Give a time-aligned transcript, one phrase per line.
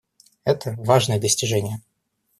[0.45, 1.83] Это— важное достижение.